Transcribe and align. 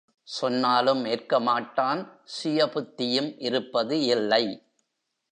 சொன்னாலும் 0.27 1.05
ஏற்கமாட்டான் 1.05 2.01
சுயபுத்தியும் 2.35 3.35
இருப்பது 3.37 4.01
இல்லை. 4.05 4.43